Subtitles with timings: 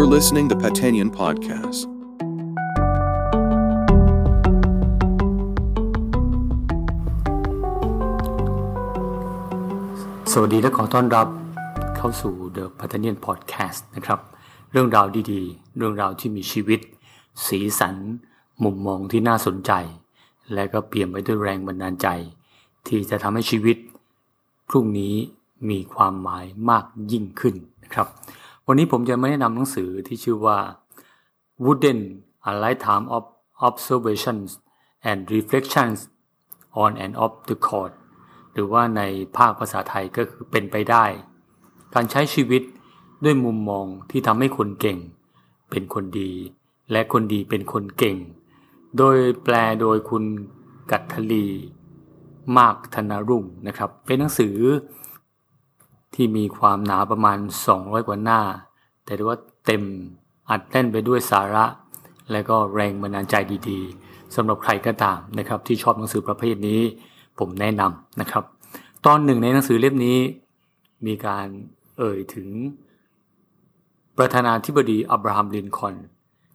[0.00, 1.78] You're listening to Patanian Podcast.
[10.32, 11.28] สวัสดีและขอต้อนรับ
[11.96, 14.20] เข้าสู่ The p a t a n i a n Podcast นะครับ
[14.72, 16.80] เรื่องราวดีๆ เรื่องราวที่มีชีวิต
[17.46, 17.96] สีสัน
[18.64, 19.72] มุมมองที่น่าสนใจ
[20.54, 22.08] และก็เปลี่ยมไปด้วยแรงบันดาลใจ
[22.88, 23.76] ที่จะทำให้ชีวิต
[24.68, 25.14] พรุ่งนี้
[25.70, 27.54] มีความหมายมากยิ่งขึ้น
[27.84, 28.08] นะครับ
[28.70, 30.58] วันนี้ผมจะมาแนะนำหนังสือที่ชื่อว่า
[31.64, 32.00] Wooden
[32.50, 33.24] A Lifetime of
[33.68, 34.50] Observations
[35.10, 35.98] and Reflections
[36.82, 37.92] on and off the court
[38.52, 39.02] หรือว่าใน
[39.36, 41.04] ภาคภาษาไทยก็คือเป็นไปได้
[41.94, 42.62] การใช้ชีวิต
[43.24, 44.98] ด้วยมุมมองที่ทำให้คนเก่ง
[45.70, 46.32] เป็นคนดี
[46.92, 48.16] และคนดีเป็นคนเก่ง
[48.98, 50.24] โดยแปลโดยคุณ
[50.90, 51.46] กัตทลี
[52.58, 54.56] มากธนรุ่งนะครับ เป็นหนังสือ
[56.14, 57.38] ที่มีความหนาประมาณ
[57.72, 58.40] 200 กว่าหน้า
[59.04, 59.82] แต่ว่าเต็ม
[60.50, 61.64] อัดแน่นไปด้วยสาระ
[62.32, 63.34] และก็แรงบันดาลใจ
[63.68, 66.80] ดีๆสำหรับใครก็ตามนะครับที่ชอบหนังสือประเภทนี้
[67.38, 68.44] ผมแนะนำนะครับ
[69.06, 70.18] ตอนหนึ่งในหนังสือเล่มนี้
[71.06, 71.46] มีการ
[71.98, 72.48] เอ่ยถึง
[74.18, 75.94] ประธานาธิบดีอับราฮัมลินคอน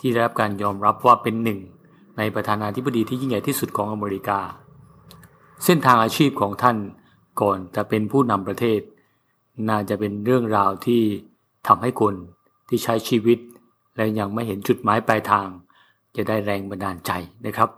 [0.00, 1.60] ที่ได้รับการยอมรับว่าเป็นหนึ่ง
[2.18, 4.40] ในประธานาธิบดีที่ยิ่งใหญ่ที่สุดของอเมริกา
[5.64, 6.76] เส้นทางอาชีพของท่าน
[7.40, 8.80] ก่อนจะเป็นผู้นำประเทศ
[9.68, 11.02] น่าจะเป็นเรื่องราวที่
[11.66, 12.14] ทำให้คน
[12.68, 13.38] ที่ใช้ชีวิต
[13.96, 15.48] และยังไม่เห็นจุดหมายปลายทาง
[16.16, 17.12] จะได้แรงบันดาลใจ
[17.46, 17.70] นะครับ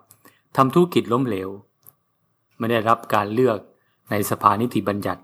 [0.57, 1.49] ทำธุรกิจล้มเหลว
[2.59, 3.59] ไม่ได้รับการเลือก
[4.11, 5.23] ในสภานิติบัญญัติ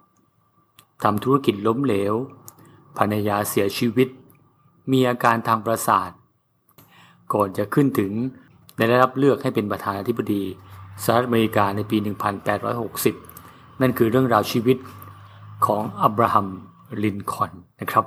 [1.02, 2.14] ทำธุรกิจล้มเหลว
[2.98, 4.08] ภรรยาเสียชีวิต
[4.92, 6.10] มีอาการทางประสาท
[7.32, 8.12] ก่อนจะขึ้นถึง
[8.76, 10.42] ได้รับเลือกให้เป็นประธานาธิบดี
[11.04, 11.96] สหรัฐอเมริกาในปี
[13.28, 14.76] 1860 นั่นคือเรื่องราวชีวิต
[15.66, 16.48] ของอับราฮัม
[17.04, 18.06] ลินคอนนะครับ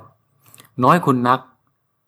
[0.84, 1.40] น้อยคนนัก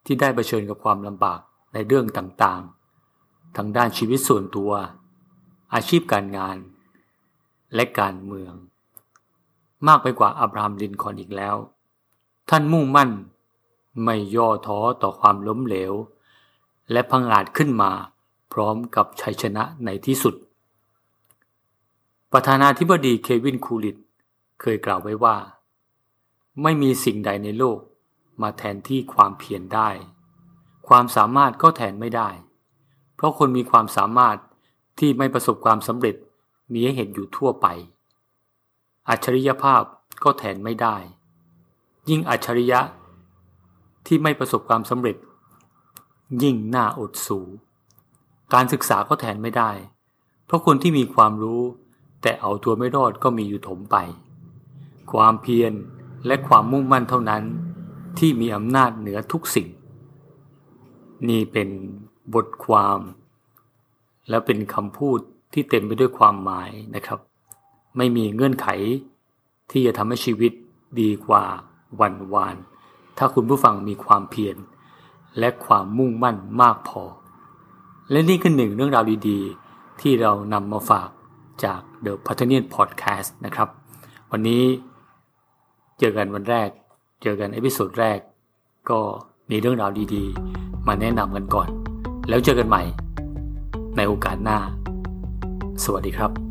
[0.05, 1.39] ที่ได้เผชิญกับความลำบาก
[1.73, 4.71] ในเรื่องต่างๆทั้งด้านชีวิตส่วนตัว
[5.73, 6.57] อาชีพการงาน
[7.75, 8.53] และการเมือง
[9.87, 11.55] มากไปกว่าอับราฮัม ลินคอนอีกแล้ว
[12.49, 13.09] ท่านมุ่งมั่น
[14.03, 15.93] ไม่ย่อท้อต่อความล้มเหลว
[16.91, 17.91] และพังอาจขึ้นมา
[18.53, 20.35] พร้อมกับชัยชนะในที่สุด
[22.31, 23.97] ประธานาธิบดีเควินคูลิต
[24.61, 25.37] เคยกล่าวไว้ว่า
[26.63, 27.79] ไม่มีสิ่งใดในโลก
[28.41, 29.89] มาแทนที่ความเพียรได้
[30.87, 32.29] ความสามารถก็แทนไม่ได้
[33.15, 34.37] เพราะคนมีความสามารถ
[34.99, 36.15] ที่ไม่ประสบความสำเร็จ
[36.73, 37.67] มีให้เห็นอยู่ทั่วไป
[39.09, 39.83] อัจฉริยภาพ
[40.23, 40.95] ก็แทนไม่ได้
[42.09, 42.81] ยิ่งอัจฉริยะ
[44.05, 45.17] ที่ไม่ประสบความสำเร็จ
[46.43, 47.39] ยิ่งน่าอดสู
[48.53, 49.71] การศึกษาก็แทนไม่ได้
[50.45, 51.61] เพราะคนที่มีความรู้
[52.21, 53.95] แต่เอาตัวไม่รอดก็มีอยู่ถมไป
[55.11, 55.73] ความเพียร
[56.25, 57.43] และความมุ่งมั่นเท่านั้น
[58.19, 59.67] ที่มีอำนาจเหนือทุกสิ่ง
[61.29, 61.69] นี่เป็น
[62.33, 62.99] บทความ
[64.29, 65.19] และเป็นคำพูด
[65.53, 67.19] ที่เต็มไปด้วยความหมายนะครับ
[67.97, 68.67] ไม่มีเงื่อนไข
[69.71, 70.51] ที่จะทำให้ชีวิต
[71.01, 71.43] ดีกว่า
[72.01, 72.55] วันวาน
[73.17, 74.55] ถ้าคุณผู้ฟังมีความเพียร
[75.39, 77.03] และความมุ่งมั่นมากพอ
[78.11, 81.09] และนี่คือหนึ่งเรื่องราวดีๆ ที่เรานำมาฝาก
[81.63, 83.69] จาก The p a t a n i a n Podcast นะครับ
[84.31, 84.63] วันนี้
[85.99, 86.69] เจอกันวันแรก
[87.21, 88.19] เจอกัน episode แรก
[88.89, 88.99] ก็
[89.49, 91.69] มีเรื่องราวดีๆ มาแนะนำกันก่อน
[92.29, 92.83] แล้วเจอกันใหม่
[93.97, 94.57] ในโอกาสหน้า
[95.83, 96.48] สวัสดีครับ